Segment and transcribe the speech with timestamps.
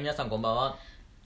[0.00, 0.78] はい、皆さんこんばんは。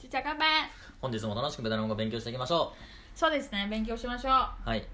[0.03, 0.69] Xin chào các bạn
[1.01, 2.73] 本日も楽しくベトナム語を勉強していきましょ
[3.15, 4.69] そうですね勉強しましょうう。
[4.69, 4.85] はい。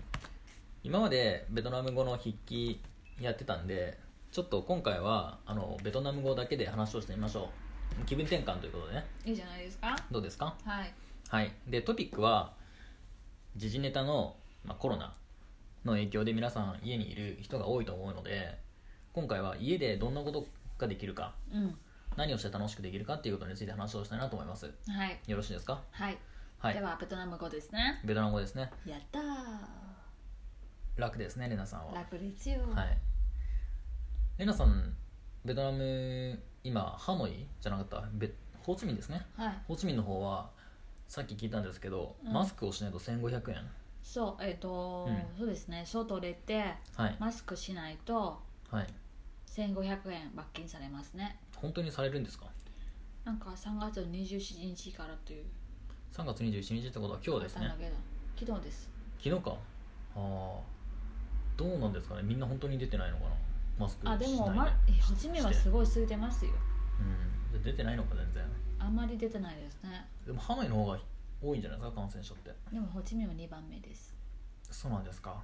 [0.84, 2.78] 今までベトナム語の筆記
[3.18, 3.98] やってたんで、
[4.32, 7.48] ちょっと今回はあのベトナム語だけで話をしてみましょ
[8.02, 8.04] う。
[8.04, 9.06] 気分転換ということでね。
[9.24, 10.54] いいじゃないですかどうですか？
[10.66, 10.92] はい
[11.30, 11.50] はい。
[11.66, 12.52] で、トピックは、
[13.56, 15.14] 時事ネタの、まあ、コロナ
[15.86, 18.58] の影響で皆さん家にいる人が多いと思うので、
[19.14, 21.78] 今回は家でどんなことができるか、うん
[22.16, 24.66] 何をして楽しくできるかっていうことについて話をしたいなと思います。
[24.88, 25.80] はいよろしいですか？
[25.90, 26.18] はい、
[26.58, 26.80] はいで。
[26.80, 28.70] はベトナム語ですねベトナム語ですね。
[28.86, 29.22] やったー
[30.96, 31.94] 楽ですね、レナさんは。
[31.94, 32.98] 楽ですよはい。
[34.38, 34.94] レナさん、
[35.44, 38.30] ベトナム、今、ハノイじゃなかった、ベ
[38.62, 39.24] ホーチミンですね。
[39.36, 40.50] はいホーチミンの方は、
[41.08, 43.70] さっき聞いたんですけど、うんマスクをしないと1500円。
[44.02, 47.16] そうえっ、と、うんそうですね外出てはい。
[47.18, 48.86] マスクしないとはい。
[49.46, 52.46] 1500円罰金されますね本当にされるんですか？
[53.24, 55.44] なんか3月27日からという
[56.12, 57.74] ?3 月21日ってことは今日ですね。
[58.38, 58.88] 昨日です。
[59.22, 59.50] 昨日か？
[59.50, 59.56] あ
[60.16, 60.58] あ。
[61.56, 62.22] どうなんですかね？
[62.22, 63.30] みんな本当に出てないのかな？
[63.78, 64.50] マスクあでも、で。
[64.56, 66.52] ま、え初めはすごい空いてますよ。
[67.52, 67.62] うん。
[67.62, 68.44] で出てないのか、全然。
[68.78, 70.06] あんまり出てないですね。
[70.26, 70.98] でも、ハノイの方が
[71.42, 72.00] 多いんじゃないですか？
[72.00, 72.50] 感染者って。
[72.72, 74.16] でもホチミンは2番目です。
[74.70, 75.42] そうなんですか。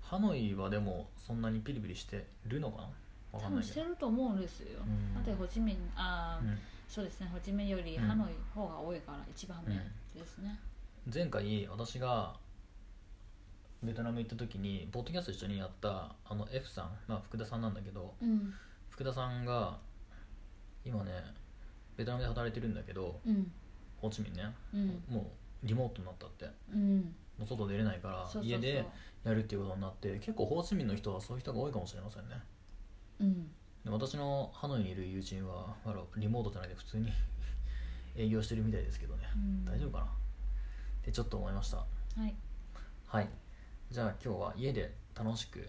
[0.00, 2.88] ハノイはでもそんなにピリピリしてるのかな？
[3.32, 5.14] 多分してると思うんですよ、うん。
[5.14, 6.58] だってホチミンあー、うん。
[6.88, 10.58] そうですねホチミンよりうんハノイ方が多いから一番目うんですね、
[11.12, 12.34] 前回私が
[13.82, 18.52] ベトナム行った時にポッドキャスト一緒にやったあの F さん、まあ、福田さんなんだけどうん。
[18.90, 19.78] 福田さんが
[20.84, 21.12] 今ね
[21.96, 23.50] ベトナムで働いてるんだけどうん。
[24.00, 25.02] ホーチミンねうん。
[25.08, 25.20] も
[25.62, 26.48] うリモートになったって。
[26.72, 27.14] うん。
[27.38, 28.84] もう外出れないから家で
[29.24, 32.34] やるっていうことになって結構ホーチミンの人はそういう人が多いかもしれませんね
[33.20, 33.44] うん。
[33.84, 37.10] で私のハノイにいる友人はまだリモートじゃないで普通に
[38.16, 39.64] 営業してるみたいですけどね、うん。
[39.64, 40.04] 大丈夫かな？
[40.04, 40.08] っ
[41.02, 41.78] てちょっと思いました。
[41.78, 41.86] は
[42.26, 42.34] い。
[43.06, 43.28] はい。
[43.90, 45.68] じゃあ今日は家で楽しく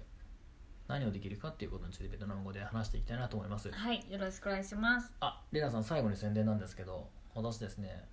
[0.88, 3.72] 何をできるかっていうことについてベトナム語で話していきたいなと思います。
[3.72, 4.06] はい。
[4.12, 5.13] よろしくお願いします。
[5.19, 8.09] あレナさん最後に宣伝なんですけど私ですね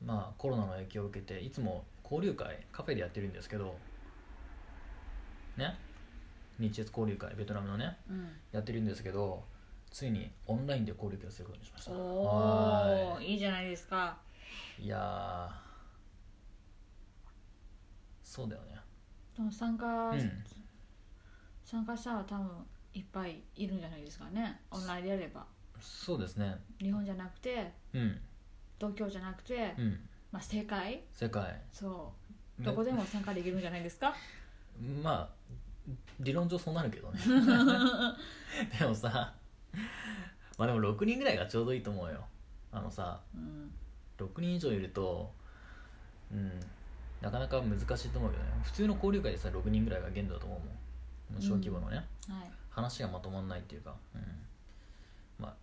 [0.00, 3.76] まあコロナの影響を受けていつも交流会カフェでやってるんですけど
[5.56, 5.76] ね？
[6.58, 8.28] 日越交流会ベトナムのねうん。
[8.52, 9.44] やってるんですけど
[9.90, 11.92] ついにオンラインで交流会をすることにしました。
[11.92, 14.16] おはおいいじゃないですか。
[14.78, 14.84] い。
[14.84, 15.64] いやー
[18.22, 18.76] そうだよね。
[19.36, 20.44] でも参加、うん。
[21.64, 22.48] 参加者は多分
[22.92, 24.60] いっぱいいるんじゃないですかね。
[24.70, 25.44] オンラインでやれば。
[25.80, 26.56] そうですね。
[26.80, 28.20] 日本じゃなくてうん。
[28.78, 30.00] 東京じゃなくて、うん。
[30.32, 31.04] まあ世界。
[31.12, 31.60] 世界。
[31.72, 32.12] そ
[32.58, 32.62] う。
[32.62, 32.66] ね。
[32.66, 34.14] どこでも参加できるんじゃないですか？
[35.02, 35.28] まあ
[36.20, 37.20] 理論上そうなるけどね。
[38.78, 39.34] でもさ
[40.56, 42.24] まあでも6人ぐらいがちょうどいいと思うよ。
[42.72, 43.72] あのさうん。
[44.18, 45.32] 6人以上いると
[46.30, 46.60] うん
[47.20, 48.50] なかなか難しいと思うけどね。
[48.62, 51.42] 普通の交流会でさ6人ぐらいが限度だと思うもん。
[51.42, 52.06] 小規模のね、はい。
[52.70, 54.22] 話がまとまんないっていうか、うん。
[55.38, 55.54] まあ、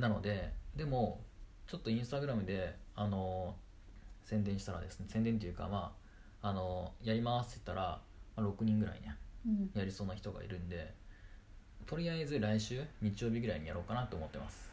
[0.00, 1.22] なのででも
[1.66, 3.56] ちょっとインスタグラムであの
[4.24, 5.94] 宣伝したらですね宣伝っていうかま
[6.42, 8.00] ああのやりますって言ったら、
[8.36, 9.16] まあ、6人ぐらいね。
[9.20, 9.25] うん
[9.74, 10.92] やりそうな人がいるんで
[11.86, 14.70] とりあえず来週日曜日ぐらいにやろうかなと思ってます。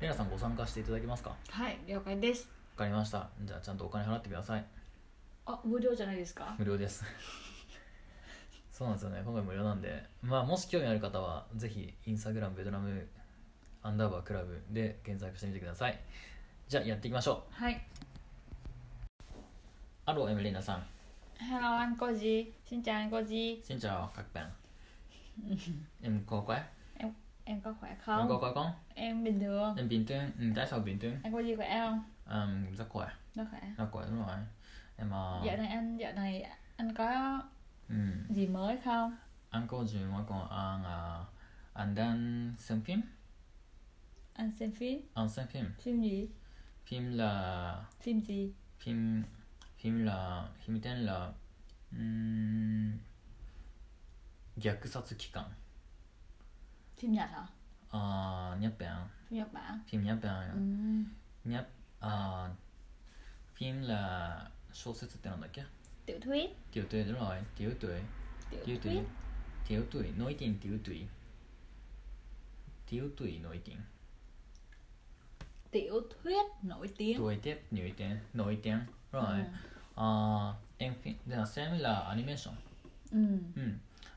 [0.00, 1.30] レナさんご参加していただけますか？
[1.30, 2.48] わはい了解です。
[2.76, 3.30] かりました。
[3.42, 4.64] じゃあちゃんとお金払ってください。
[5.46, 6.54] あ無料じゃないですか？
[6.58, 7.04] 無料です。
[8.70, 9.22] そうなんですよね。
[9.24, 10.04] 今回無料なんで。
[10.20, 13.08] まあもし興味ある方はぜひインスタグラムベトナム
[13.82, 15.98] アンダーバークラブで検索してみてください。
[16.68, 17.54] じゃあやっていきましょう。
[17.54, 17.80] はい。
[20.04, 20.84] アローエムレナさん
[21.38, 22.52] Hello anh cô gì?
[22.70, 23.60] Xin chào anh cô gì?
[23.64, 24.50] Xin chào các bạn.
[26.02, 26.64] Em có khỏe?
[26.94, 27.12] Em
[27.44, 28.28] em có khỏe em không?
[28.28, 28.70] có khỏe không?
[28.94, 29.76] Em bình thường.
[29.76, 30.30] Em bình thường.
[30.38, 31.16] Ừ, tại sao bình thường?
[31.22, 32.02] Anh cô gì khỏe không?
[32.30, 33.08] um, rất khỏe.
[33.34, 33.60] Rất khỏe.
[33.76, 34.36] Rất khỏe đúng rồi.
[34.96, 37.40] Em uh, Dạo này anh dạo này anh có
[37.88, 39.16] ừm, gì mới không?
[39.50, 41.26] anh có gì mà còn anh uh,
[41.72, 43.00] anh đang xem phim.
[44.34, 45.00] Anh xem phim?
[45.14, 45.64] Anh xem phim.
[45.80, 46.28] Phim gì?
[46.86, 48.52] phim là Phim gì?
[48.78, 49.22] phim
[49.85, 51.33] phim là phim tên là
[51.91, 52.91] um,
[54.55, 55.43] 虐殺期間
[56.97, 57.47] Phim Nhật hả?
[57.91, 61.07] あーニャッペン Phim Nhật Bản フィムニャッペン
[61.45, 61.49] ừ.
[61.49, 61.63] ニャ
[61.99, 62.53] あー
[63.57, 65.63] フィムラ小説ってなんだっけ
[66.05, 68.01] Tiểu thuyết tiểu tuổi đúng rồi tiểu tuổi
[68.49, 69.03] Tiểu, tiểu tuổi thuyết
[69.67, 71.07] tiểu tuổi nổi tiếng tiểu tuổi
[72.89, 73.77] tiểu tuổi nổi tiếng
[75.71, 78.79] Tiểu thuyết nổi tiếng tuổi tiếp nổi tiếng nổi tiếng
[79.11, 79.43] rồi Ừ.
[79.96, 80.06] à,
[80.78, 82.54] em phim là xem là animation
[83.10, 83.26] Ừ.
[83.56, 83.62] ừ.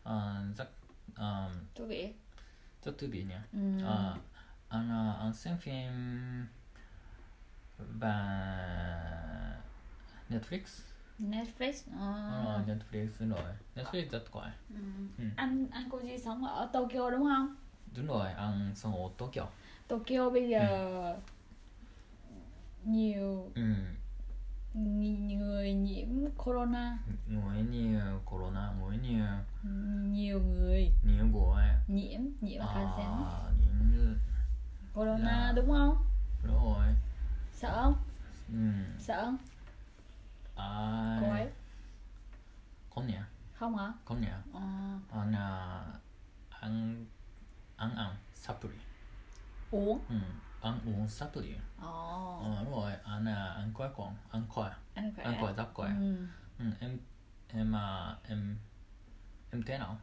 [0.04, 0.70] à, rất
[1.16, 2.14] à, Thú vị
[2.84, 3.84] rất thú vị nha ừ.
[3.86, 4.16] à,
[4.70, 5.92] anh à, anh xem phim
[7.78, 8.16] và
[10.30, 10.62] Netflix
[11.20, 12.30] Netflix ờ.
[12.32, 14.76] Đúng rồi, Netflix rồi Netflix rất quái Ừ.
[15.18, 15.24] Ừ.
[15.36, 17.56] anh anh Koji sống ở Tokyo đúng không
[17.96, 19.48] đúng rồi ăn sống ở Tokyo
[19.88, 21.16] Tokyo bây giờ
[22.86, 23.74] nhiều ừ.
[24.74, 26.08] Người nhiễm
[26.38, 26.98] corona.
[27.28, 29.26] Người nhiều corona người nhiều
[30.12, 30.92] nhiều người.
[31.04, 32.68] Nhiều người nhiễm nhiễm à,
[32.98, 34.18] à, những
[34.94, 36.06] corona là- đúng không?
[36.44, 36.88] Đúng rồi.
[37.54, 37.96] Sợ không?
[38.48, 38.70] Ừ.
[39.00, 39.38] sợ không?
[40.56, 41.48] À, cô ấy.
[42.96, 43.28] Con nhà.
[43.54, 43.94] Không hả?
[44.22, 44.42] Nhà.
[44.54, 44.60] Ờ,
[45.20, 45.84] ăn à,
[46.50, 47.06] ăn
[47.76, 48.70] ăn ăn supply
[49.72, 50.00] uống?
[50.10, 50.16] Ừ.
[50.62, 55.14] ăn uống supply ồ ờ, đúng rồi ăn à, ăn khoai con ăn khoai anh
[55.16, 56.16] khỏe ăn khoai rất khoai ừ.
[56.60, 56.66] ừ.
[56.80, 56.98] em
[57.48, 58.58] em à, em
[59.52, 59.98] em thế nào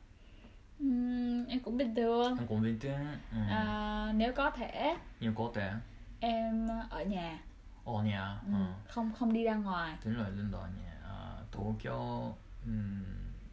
[0.78, 3.38] Ừm, em cũng bình thường em cũng bình thường ừ.
[3.48, 5.72] à, nếu có thể nhưng có thể
[6.20, 7.38] em ở nhà
[7.84, 8.52] ở nhà ừ.
[8.52, 8.74] ờ.
[8.88, 11.18] không không đi ra ngoài đúng rồi đúng rồi nhà à,
[11.52, 12.32] Tokyo
[12.64, 13.04] um,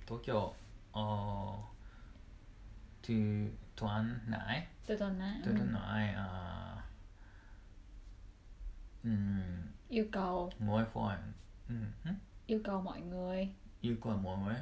[0.07, 0.49] Tokyo
[0.91, 1.03] ờ
[3.07, 5.57] từ tuần này từ tuần này từ ừ.
[5.57, 6.72] tuần này à
[9.89, 10.51] yêu cầu.
[10.59, 11.17] Mỗi phải
[11.69, 11.85] um,
[12.45, 13.49] yêu cầu mọi người.
[13.81, 14.55] Yêu cầu mọi người.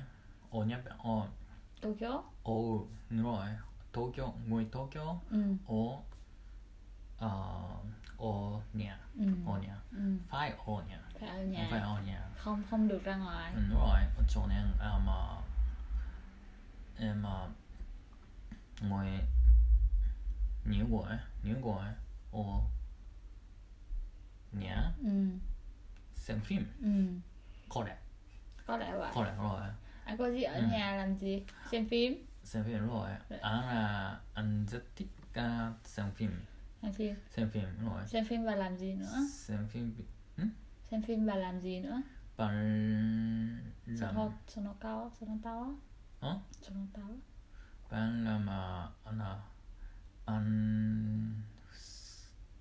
[0.52, 1.28] Ở nhà ở
[1.82, 2.24] Tokyo.
[2.44, 2.54] Ở
[3.10, 3.48] đúng rồi.
[3.92, 5.16] Tokyo người Tokyo.
[5.30, 5.44] Ừ.
[5.68, 6.02] ở
[7.18, 7.62] ờ
[8.18, 9.00] ở nhà.
[9.18, 9.26] Ừ.
[9.46, 9.78] ở nhà.
[9.92, 10.18] Ừ.
[10.30, 11.02] phải ở nhà.
[11.20, 11.68] Phải ở nhà.
[11.72, 12.30] phải ở nhà.
[12.38, 13.54] Không không được ra ngoài.
[13.56, 14.00] Ừ, đúng rồi.
[14.30, 15.08] Cho nên em
[16.98, 17.24] em
[18.82, 19.06] ngồi
[20.66, 21.94] nhiều người nhiều người
[22.32, 22.62] ở
[24.54, 25.10] nhà ừ.
[26.14, 26.66] xem phim.
[26.82, 26.90] Ừ.
[27.70, 27.98] có lẽ
[28.66, 29.62] có lẽ vậy có lẽ rồi.
[30.06, 30.62] Anh có gì ở Ừ.
[30.72, 31.44] nhà làm gì?
[31.72, 32.26] Xem phim.
[32.44, 33.10] Xem phim rồi.
[33.30, 33.38] Dạ.
[33.42, 36.32] anh là anh rất thích à, xem phim.
[36.82, 37.16] Xem phim.
[37.36, 38.08] Xem phim rồi.
[38.08, 39.18] Xem phim và làm gì nữa?
[39.34, 40.06] Xem phim bị-
[40.92, 42.02] xem phim và làm gì nữa?
[44.00, 45.68] Sao làm sao nó cao sao nó to.
[46.22, 46.36] Á Hả?
[46.62, 47.08] sao nó á
[47.92, 49.42] bạn làm à, anh là
[50.26, 51.42] anh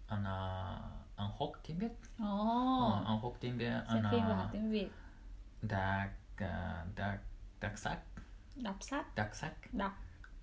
[0.08, 0.78] anh là
[1.20, 1.92] anh học tiếng Việt.
[2.18, 4.88] Ờ, anh học tiếng Việt xem phim và học tiếng việt.
[5.62, 7.20] đặc à, đặc
[7.60, 7.98] đặc sắc
[8.56, 9.14] đọc sách.
[9.16, 9.92] Đặc sắc đọc.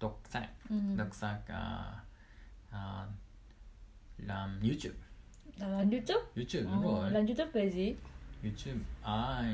[0.02, 0.50] Đọc sách.
[0.70, 0.76] Ừ.
[0.98, 1.94] đặc sắc à,
[2.72, 3.06] à,
[4.18, 5.00] làm YouTube.
[5.58, 6.26] Là làm youtube?
[6.36, 7.12] YouTube đúng rồi.
[7.12, 7.96] làm youtube về gì?
[8.44, 8.86] YouTube.
[9.04, 9.54] À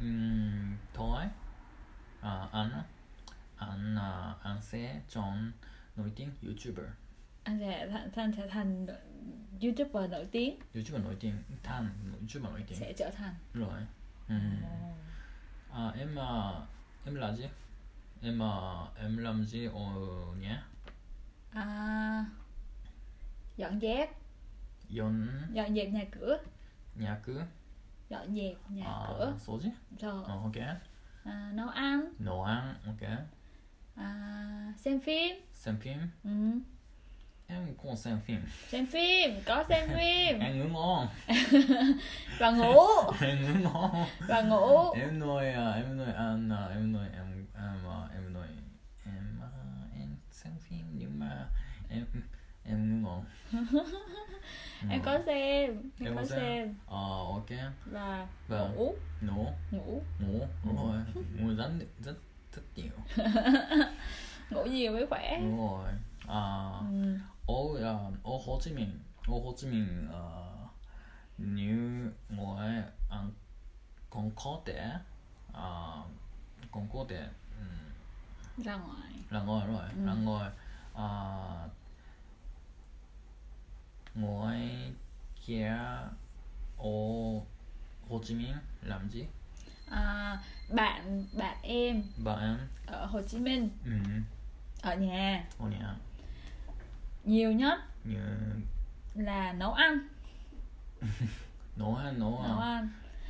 [0.00, 1.24] um, thôi.
[2.20, 2.82] À, anh
[3.56, 3.96] anh
[4.42, 5.52] anh sẽ chọn
[5.96, 6.86] nổi tiếng YouTuber
[7.46, 8.86] anh sẽ thành, thành sẽ thành
[9.62, 10.58] youtuber nổi tiếng.
[10.74, 11.42] YouTuber nổi tiếng.
[11.62, 12.78] Thành YouTuber nổi tiếng.
[12.78, 13.34] Sẽ trở thành.
[13.54, 13.80] Rồi.
[14.28, 14.34] Ừ.
[15.72, 16.52] À, em à,
[17.04, 17.44] em là gì?
[18.22, 18.54] Em à,
[18.98, 19.80] em làm gì ở
[20.40, 20.66] nhà?
[21.50, 22.24] À,
[23.56, 24.10] dọn dẹp.
[24.88, 26.38] Dọn dọn dẹp nhà cửa.
[26.94, 27.46] Nhà cửa.
[28.08, 29.34] Dọn dẹp nhà à, cửa.
[29.38, 29.70] số gì?
[30.00, 30.24] Rồi.
[30.28, 30.56] À, ok.
[31.24, 32.12] À, nấu ăn.
[32.18, 33.10] Nấu ăn ok.
[33.94, 35.36] À, xem phim.
[35.54, 35.98] Xem phim.
[36.24, 36.30] Ừ.
[37.48, 38.40] em cũng xem phim.
[38.68, 40.38] Xem phim có xem phim.
[40.40, 41.08] Em ngủ ngon
[42.38, 42.76] và ngủ.
[43.20, 44.92] Em ngủ ngon và ngủ.
[44.92, 48.46] Em nói à, em nói anh à, em nói em em à, em nói
[49.06, 49.48] em à,
[49.98, 51.46] em xem phim nhưng mà
[51.90, 52.04] em
[52.64, 53.24] em ngủ ngon
[54.90, 56.38] em có xem em, Em có xem.
[56.38, 56.74] xem.
[56.86, 57.46] Ờ ok.
[57.86, 58.74] Và Vâng.
[58.76, 58.94] ngủ.
[59.20, 59.52] Ngủ.
[59.70, 60.02] Ngủ.
[60.20, 60.46] Ngủ.
[60.64, 60.96] Đúng rồi
[61.38, 61.70] ngủ rất
[62.04, 62.14] rất
[62.56, 63.24] rất nhiều.
[64.50, 65.38] Ngủ nhiều mới khỏe.
[65.40, 65.88] Đúng rồi
[66.28, 67.18] à ừ.
[67.46, 70.22] ở à, ở Hồ Chí Minh ở Hồ Chí Minh à,
[71.38, 71.76] nếu
[72.28, 73.32] người ăn
[74.10, 74.92] còn có thể
[75.54, 75.70] à,
[76.72, 77.28] còn có thể
[77.58, 80.06] um, ra ngoài ra ngoài rồi Ừ.
[80.06, 80.50] ra ngoài
[80.94, 81.08] à,
[84.14, 84.92] ngoài
[85.46, 85.68] kia
[86.78, 87.40] ở
[88.08, 89.24] Hồ Chí Minh làm gì
[89.90, 90.38] à,
[90.74, 92.02] bạn bạn em.
[92.24, 92.38] Bạn.
[92.40, 93.70] Em ở Hồ Chí Minh.
[93.84, 93.90] Ừ,
[94.82, 95.96] ở nhà ở nhà
[97.26, 98.18] nhiều nhất như
[99.14, 99.98] là nấu ăn.
[101.76, 102.88] Nấu ăn nấu nấu ăn ăn.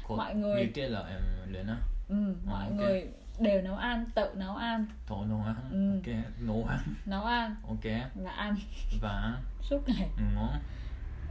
[0.08, 1.22] Có- mọi người- như kia là em
[1.52, 1.76] lên á.
[2.08, 2.72] Ừ, mọi ok.
[2.74, 3.08] người
[3.40, 4.86] đều nấu ăn tự nấu ăn.
[5.06, 5.54] Thổ nấu ăn.
[5.70, 5.94] Ừ.
[5.94, 6.78] ok nấu ăn.
[7.06, 7.56] Nấu ăn.
[7.68, 7.84] Ok.
[8.14, 8.56] Là ăn.
[9.00, 10.08] Và suốt ngày.
[10.34, 10.60] Ngon.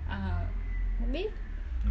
[0.10, 0.46] À,
[1.00, 1.32] không biết.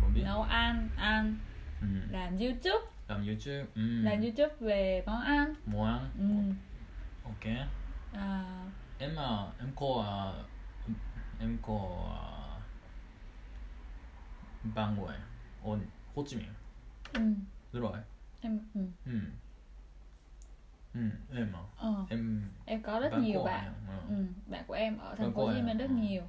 [0.00, 0.22] Không biết.
[0.24, 1.36] Nấu ăn ăn.
[1.80, 1.86] Ừ.
[2.10, 2.86] làm youtube.
[3.08, 4.02] Làm youtube ừ.
[4.02, 5.54] làm youtube về món ăn.
[5.66, 6.10] Món ăn.
[6.18, 6.54] Ừ.
[7.24, 7.56] ok.
[8.12, 8.44] À,
[8.98, 10.16] em à em có à,
[11.40, 12.10] em có
[14.62, 15.16] bạn người
[15.62, 15.78] ở
[16.14, 16.54] Hồ Chí Minh
[17.12, 17.20] ừ.
[17.72, 17.98] đúng rồi
[18.40, 18.80] em ừ.
[19.04, 19.20] ừ
[20.94, 21.00] ừ
[21.36, 24.02] em à ờ, em em có rất bạn nhiều của bạn em, ờ.
[24.08, 24.26] ừ.
[24.46, 25.94] bạn của em ở thành phố Hồ của Chí em, Minh rất ờ.
[25.94, 26.22] nhiều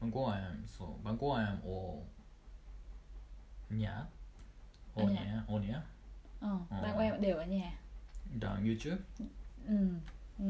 [0.00, 2.00] Bạn của em so bạn của em ở
[3.70, 4.04] nhà
[4.94, 5.82] ở nhà ở nhà
[6.40, 6.82] ờ, Ờ.
[6.82, 7.78] bạn của em đều ở nhà
[8.40, 9.02] đang YouTube
[9.66, 9.88] ừ.
[10.40, 10.46] Ừ.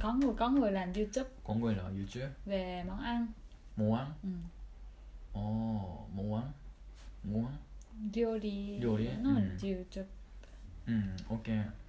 [0.00, 1.30] Có người có người làm youtube.
[1.44, 2.30] Có người làm youtube?
[2.46, 3.26] Về món ăn.
[3.76, 4.12] Món ăn?
[4.22, 4.28] Ừ.
[5.32, 6.52] ồ món ăn.
[7.24, 7.56] Món ăn.
[8.12, 9.68] Điều lý điều lý nó ừ.
[9.68, 10.08] youtube.
[10.86, 10.92] Ừ
[11.28, 11.46] ok.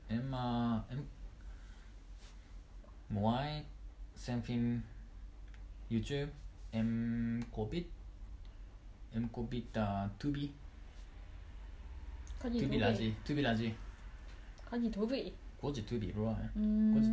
[0.08, 1.04] Em uh, em
[3.10, 3.64] ngoài
[4.16, 4.82] xem phim
[5.92, 6.32] youtube.
[6.72, 7.84] Em có biết
[9.14, 10.50] em có biết uh, tubi.
[12.40, 13.14] Có gì tubi là gì?
[13.28, 13.72] Tubi là gì?
[14.70, 15.32] Có gì thú vị?
[15.64, 17.08] 嗰隻 Tubi 咯，嗰隻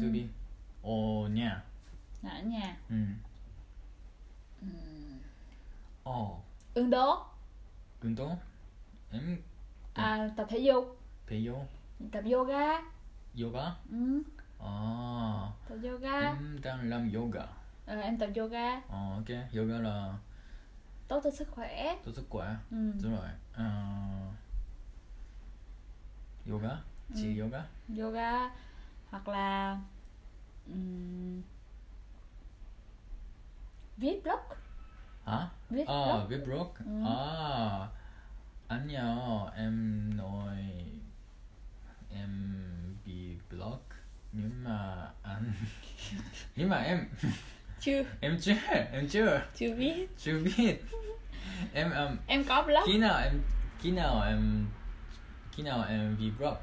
[10.37, 10.99] tập thể dục。
[11.27, 11.69] Thể dục。
[12.13, 12.83] Tập yoga,
[13.35, 14.23] yoga, ừ,
[14.59, 14.69] à,
[15.69, 17.47] tập yoga, em đang làm yoga,
[17.87, 19.29] ờ em tập yoga, ờ ok.
[19.57, 20.19] Yoga là
[21.09, 23.67] tốt cho sức khỏe, tốt sức khỏe, ừ, đúng rồi, à,
[26.51, 26.77] yoga
[27.15, 27.43] chỉ ừ.
[27.43, 27.65] yoga?
[27.99, 28.51] Yoga
[29.11, 29.79] hoặc là
[30.67, 31.43] um,
[33.97, 34.41] viết blog.
[35.27, 35.49] Hả?
[35.71, 36.29] Viết à, blog.
[36.29, 36.75] viết blog.
[37.07, 37.89] À
[38.71, 40.57] anh nhỏ em nói
[42.11, 42.55] em
[43.05, 43.81] bị blog
[44.33, 45.53] nhưng mà anh
[46.57, 47.05] nhưng mà em
[47.81, 48.03] chưa.
[48.21, 48.55] Em chưa
[48.93, 49.43] em chưa.
[49.57, 50.09] Chưa biết.
[50.19, 50.77] Chưa biết.
[51.73, 52.83] Em um, em có blog.
[52.87, 53.41] khi nào em
[53.79, 54.67] khi nào em
[55.53, 56.57] khi nào em bị blog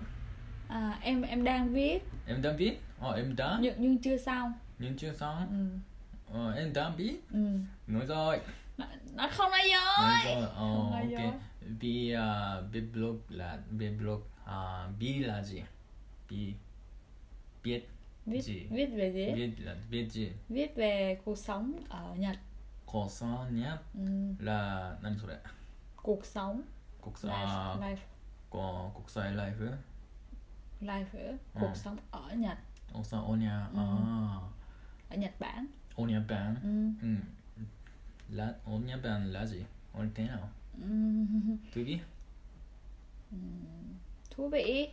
[0.68, 4.52] à, em em đang viết em đã biết ờ em đã nhưng nhưng chưa xong
[4.78, 5.78] nhưng chưa xong ừ.
[6.34, 7.38] ờ em đã biết Ừ.
[7.86, 8.40] nói rồi
[8.78, 9.60] nó, nó không nói
[10.00, 11.22] nói dối rồi ờ Không nói dối.
[11.22, 11.34] ok
[11.80, 15.62] bị uh, bị blog là bị blog à bị là gì
[16.30, 16.54] bị
[17.62, 17.88] biết
[18.26, 18.66] viết gì?
[18.70, 22.36] viết về gì biết là biết gì viết về cuộc sống ở Nhật
[22.86, 24.00] cuộc sống nhé ừ.
[24.38, 25.36] là何それ
[26.02, 26.62] cuộc sống
[27.00, 27.96] cuộc sống life life
[28.50, 29.72] có cuộc sống life
[30.80, 31.60] life ở Ừ.
[31.60, 32.58] cuộc sống ở Nhật
[32.92, 33.78] cuộc sống ở nhà Ừ.
[33.78, 33.86] à
[35.08, 37.06] ở Nhật Bản ở Nhật Bản ừ.
[37.08, 37.16] ừ
[38.28, 40.48] là ở Nhật Bản là gì ở thế nào
[40.82, 40.88] Ừ.
[41.74, 41.98] tôi biết
[44.30, 44.88] thú vị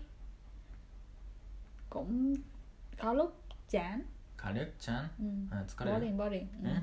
[1.89, 2.35] cũng
[2.97, 4.01] có lúc chán
[4.37, 5.47] 가력ちゃん ừ.
[5.51, 6.69] あ疲れる boring boring ừ.
[6.69, 6.75] Ừ.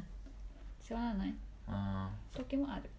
[0.82, 1.32] siêu là này
[1.66, 2.90] あ tôi kiếm ở được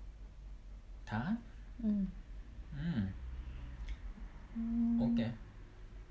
[1.06, 1.36] ーた
[1.84, 1.88] ừ.
[1.88, 3.08] うん
[4.56, 5.04] Ừ.
[5.04, 5.20] OK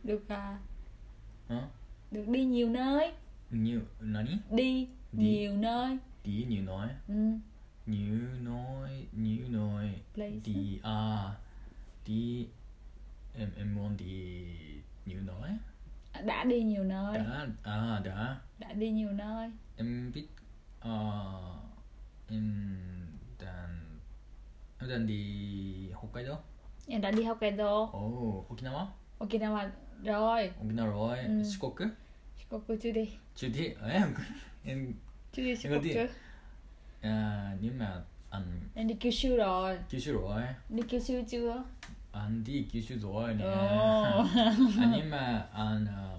[0.04, 0.60] được à,
[1.50, 1.68] hả?
[2.12, 3.14] được đi nhiều nơi.
[3.52, 5.28] Nhiều nói đi, đi.
[5.28, 5.98] nhiều nơi.
[6.24, 7.14] Đi nhiều nơi ừ.
[7.86, 10.44] nhiều nơi nhiều nơi Places.
[10.46, 11.36] đi à
[12.06, 12.48] đi
[13.36, 14.46] em em muốn đi
[15.06, 15.52] nhiều nơi
[16.12, 17.18] à, đã đi nhiều nơi.
[17.18, 18.40] Đã à đã.
[18.60, 19.52] Đã đi nhiều nơi.
[19.78, 20.28] Em biết
[20.80, 20.92] à
[22.30, 22.66] em
[23.40, 23.80] đang
[24.80, 26.38] em đang đi Hokkaido.
[26.88, 27.82] Em đã đi Hokkaido.
[27.82, 28.86] Oh, Okinawa.
[29.20, 29.70] Okinawa.
[30.04, 31.44] rồi Ông nào rồi Ừ.
[31.44, 31.90] Skok á
[32.40, 34.14] Shikoku chưa đi chưa đi em
[34.66, 34.94] em
[35.34, 35.94] chưa đi Shikoku đi.
[35.94, 36.08] chưa
[37.02, 38.44] à, nhưng mà anh
[38.76, 41.64] em đi Kyushu rồi cứu sư rồi đi Kyushu chưa
[42.12, 44.26] anh đi cứu sư rồi nè Ồ.
[44.80, 46.10] à, nhưng mà anh à,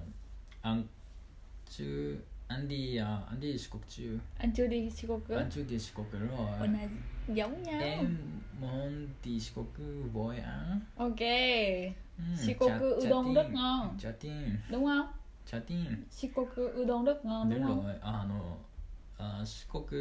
[0.63, 0.85] anh
[1.71, 2.15] chưa
[2.49, 6.07] anh đi à, anh đi Skok chưa anh chưa đi Shikoku anh chưa đi Skok
[6.13, 6.89] rồi Ôi này
[7.29, 8.17] giống nhau em
[8.61, 9.67] muốn đi Skok
[10.13, 11.21] với anh ok
[12.19, 13.55] Ừ, Shikoku cha- cha udon rất tin.
[13.55, 13.99] ngon.
[14.03, 14.57] cha tin.
[14.71, 15.07] Đúng không?
[15.67, 15.85] Tin.
[16.11, 17.85] Shikoku udon rất ngon đúng đúng không?
[17.85, 18.41] rồi à nó
[19.19, 19.97] à, Shikoku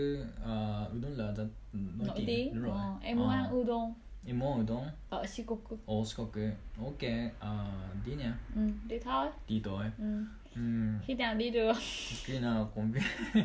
[0.46, 2.54] à, udon là rất nổi, nổi tiếng.
[2.56, 2.78] đúng rồi.
[2.78, 3.94] Ờ, em muốn Ờ, ăn udon.
[4.28, 4.84] Em muốn udon.
[5.10, 6.40] Ở Shikoku ở Shikoku
[6.86, 7.02] ok
[7.40, 7.66] à,
[8.06, 8.38] đi nha.
[8.56, 9.28] Ừ, đi thôi.
[9.48, 9.86] Đi thôi.
[9.98, 10.24] Ừ.
[10.56, 10.62] ừ,
[11.06, 11.74] khi nào đi được?
[12.26, 13.02] Khi nào cũng biết.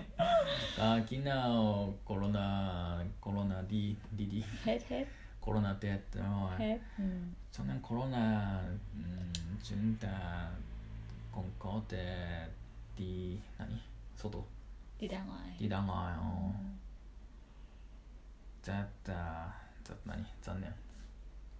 [0.78, 4.42] À, khi nào corona corona đi đi đi.
[4.64, 5.04] Hết hết
[5.46, 6.78] 코로나 때 rồi
[7.52, 8.62] cho nên corona
[9.62, 10.50] chúng ta
[11.32, 12.48] còn có thể
[12.98, 13.78] đi nani
[14.16, 14.38] soto
[15.00, 16.52] đi ra ngoài đi ra ngoài ồ
[18.64, 18.88] rất
[19.88, 20.70] rất nani rất nè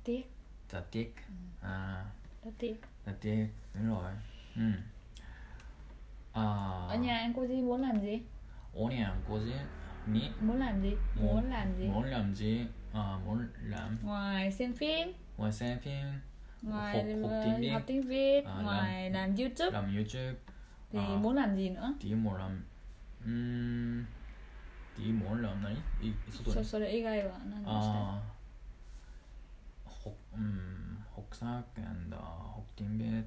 [0.05, 0.23] tiếc
[0.71, 1.15] rất tiếc
[1.63, 2.05] à
[2.45, 2.77] rất tiếc
[3.07, 4.13] rất tiếc đúng rồi
[4.57, 4.73] ừ
[6.33, 6.43] à
[6.89, 8.21] ở nhà em cô gì muốn làm gì
[8.75, 9.53] ở nhà cô gì
[10.07, 13.99] nghĩ muốn làm gì muốn làm gì muốn làm gì à, muốn làm.
[14.03, 15.13] Ngoài xem phim.
[15.37, 16.05] Ngoài xem phim.
[16.63, 19.71] Ngoài học, học tiếng Việt, học tiếng Việt à, ngoài làm, làm YouTube.
[19.71, 20.39] làm YouTube.
[20.93, 21.95] Thì à, muốn làm gì nữa?
[22.01, 22.65] thì muốn làm
[23.25, 24.05] um,
[24.97, 25.77] thì muốn làm này.
[26.03, 28.23] 이 소설 소설 이가이와는 아
[30.35, 32.17] 음, 혹사 한다
[32.57, 33.25] 혹팀베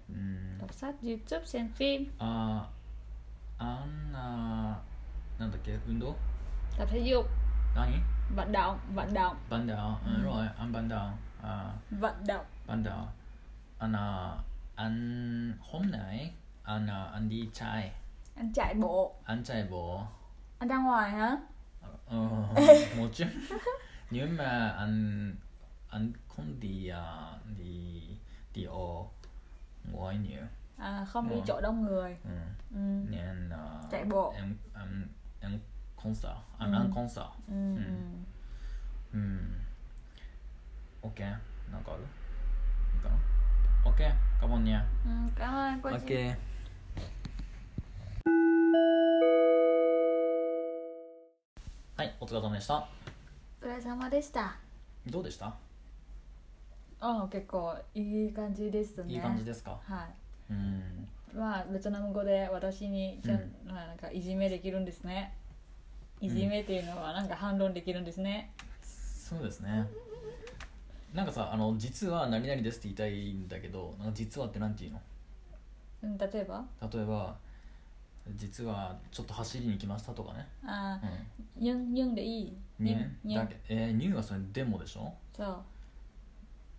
[0.59, 2.05] học sách youtube xem phim.
[2.19, 2.65] À
[3.57, 4.75] ăn à,
[5.39, 6.85] là, là,
[7.75, 10.11] là, vận động vận động Ban đảo, ừ.
[10.15, 10.23] Ừ.
[10.23, 11.17] rồi, ăn ban đảo.
[11.43, 13.07] À, vận động ban đảo.
[13.79, 14.31] Anh à,
[14.75, 16.31] anh hôm nay
[16.63, 17.91] anh à, anh đi chạy,
[18.35, 20.03] anh chạy bộ anh chạy bộ.
[20.59, 21.37] anh ra ngoài hả
[22.05, 22.17] Ờ,
[22.97, 23.25] một chút.
[24.09, 25.35] Nhưng mà anh
[25.89, 28.01] anh không đi à, đi
[28.53, 29.03] đi ở
[29.91, 30.41] ngoài nhiều.
[30.77, 31.41] à, không đi Ờ.
[31.47, 32.29] chỗ đông người Ừ.
[32.71, 32.77] ừ.
[33.09, 34.33] Nên à, Chạy bộ.
[34.35, 35.07] em em
[35.41, 35.59] em
[36.03, 36.75] concert, anh Ừ.
[36.75, 37.29] ăn concert.
[37.47, 37.75] Ừ.
[37.75, 37.83] Ừ.
[39.13, 39.19] Ừ.
[39.19, 39.19] Ừ.
[41.01, 41.19] Ok,
[41.71, 42.07] nó có luôn.
[43.03, 43.09] Có.
[43.85, 43.99] Ok,
[44.41, 44.85] cảm ơn nha.
[45.05, 46.35] Ừ, cảm ơn cô chị Ok.
[51.97, 52.87] はい、お疲れ様でした。
[53.61, 54.55] お疲れ様でした
[55.07, 55.53] どうでした、
[57.01, 59.71] あ結構いい感じですねいい感じですか？
[59.83, 60.07] は
[60.49, 60.57] うん。
[61.33, 65.33] いまあベトナム語で私にじゃ、うんまあなんかいじめできるんですね
[66.21, 69.87] いじめっていうのはなんか反論できるんですね、そうですね。
[71.13, 75.01] なんかさ、あの、実は何々ですって言いたいんだけど、なんか実はってなんて言うの？
[76.03, 76.63] うん、例えば？
[76.93, 77.35] 例えば、
[78.35, 80.47] 実はちょっと走りに行きましたとかね。
[80.63, 80.99] あ
[81.57, 82.43] うー、にゅんにゅんでいい？
[82.43, 82.85] ん。
[82.85, 83.35] にに。
[83.35, 85.11] ゅんだけえー、ニューはそれでもでしょ？
[85.35, 85.57] そう。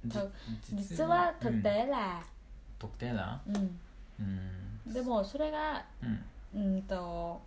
[0.06, 0.30] じと
[0.74, 2.22] 実は特うん定だ。
[2.78, 3.40] 特定だ？
[3.48, 3.78] うん、
[4.86, 4.92] うん。
[4.92, 6.24] でもそれがうん。
[6.54, 7.40] うんと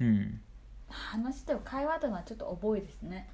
[0.00, 0.40] うん。
[0.88, 3.28] 話してる会話というのはちょっと覚えですね。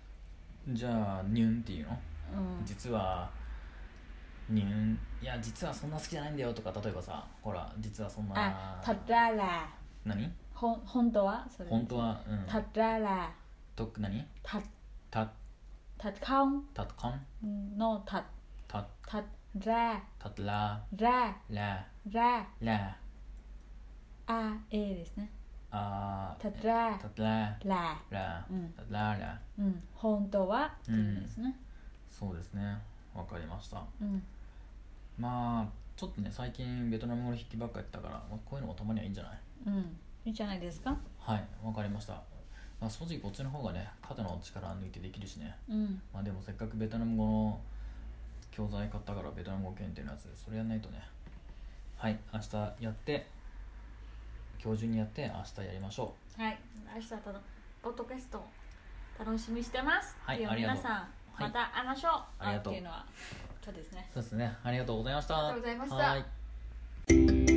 [0.68, 1.98] じゃあ、ニュンっていうの？
[2.34, 2.64] うん。
[2.64, 3.30] 実は
[4.48, 9.68] ニュンいや実はそんな好きじゃないんだよとか例えばさほら実はそんなあたらら。
[10.04, 10.30] 何？
[10.54, 11.46] ほん本当は？
[11.54, 11.68] それ。
[11.68, 12.20] 本当は？
[12.28, 12.46] うん。
[12.46, 13.32] たらら。
[13.76, 14.26] と何？
[14.42, 14.60] た
[15.10, 15.30] た
[15.98, 16.62] たかん？
[16.74, 17.78] たとかん？
[17.78, 18.24] のた。
[18.66, 19.22] たた
[19.64, 20.02] ら。
[20.18, 20.82] たら。
[20.96, 21.36] ら。
[21.50, 21.86] ら。
[22.10, 22.46] ら。
[22.60, 22.96] ら。
[24.26, 25.30] あえですね
[25.74, 26.98] あたら。
[26.98, 27.58] たら。
[27.64, 28.02] ら。
[28.10, 28.46] ら。
[28.50, 28.68] うん。
[28.72, 29.40] たらら。
[29.58, 29.82] うん。
[29.94, 30.66] 本当は。
[30.82, 31.56] っていうですね。
[32.08, 32.78] そうですね。
[33.14, 33.82] わかりました。
[34.00, 34.22] うん。
[35.18, 39.38] まあちょっとね最近ベトナム語の筆記ばっかやってたから、まあ、こういうのもたまにはいいんじゃない？
[39.66, 39.74] うん。
[40.24, 40.96] いいんじゃないですか？
[41.18, 41.44] はい。
[41.62, 42.14] わかりました、
[42.80, 45.56] まあ、正直こっちの方がね肩の力抜いてできるしね。
[45.70, 46.02] うん。
[46.12, 47.60] まあでもせっかくベトナム語の
[48.50, 51.02] 教材買ったからベトナム語検定のやつそれやんないとね。
[51.96, 52.18] はい。
[52.32, 53.26] 明日やって
[54.64, 56.58] 今日中にやって明日やりましょはい。
[56.94, 57.40] 明日たの
[57.82, 58.40] ポッドキャスト
[59.18, 60.14] 楽しみにしてます。
[60.36, 60.76] でははいありがとう。
[60.78, 61.40] 皆さんはい。
[61.40, 62.12] また会いましょう。
[62.38, 62.72] ありがとう。
[62.72, 63.04] っていうのは
[63.64, 64.06] そうですね。
[64.10, 64.56] うそうですね。
[64.62, 65.36] ありがとうございました。
[65.36, 65.96] ありがとうございました。
[65.96, 66.16] は
[67.48, 67.51] い